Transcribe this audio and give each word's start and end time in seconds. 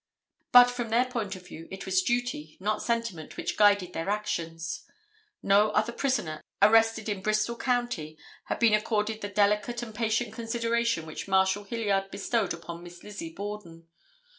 But 0.51 0.71
from 0.71 0.89
their 0.89 1.05
point 1.05 1.35
of 1.35 1.45
view 1.45 1.67
it 1.69 1.85
was 1.85 2.01
duty, 2.01 2.57
not 2.59 2.81
sentiment 2.81 3.37
which 3.37 3.55
guided 3.55 3.93
their 3.93 4.09
actions. 4.09 4.83
No 5.43 5.69
other 5.73 5.91
prisoner 5.93 6.41
arrested 6.59 7.07
in 7.07 7.21
Bristol 7.21 7.55
county 7.55 8.17
had 8.45 8.57
been 8.57 8.73
accorded 8.73 9.21
the 9.21 9.29
delicate 9.29 9.83
and 9.83 9.93
patient 9.93 10.33
consideration 10.33 11.05
which 11.05 11.27
Marshal 11.27 11.65
Hilliard 11.65 12.09
bestowed 12.09 12.51
upon 12.51 12.81
Miss 12.81 13.03
Lizzie 13.03 13.31
Borden. 13.35 13.89